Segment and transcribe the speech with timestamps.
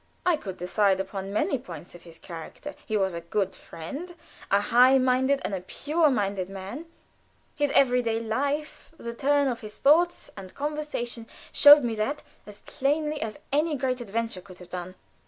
[0.25, 2.73] I could decide upon many points of his character.
[2.87, 4.15] He was a good friend,
[4.49, 6.85] a high minded and a pure minded man;
[7.55, 12.61] his every day life, the turn of his thoughts and conversation, showed me that as
[12.61, 14.95] plainly as any great adventure could have done.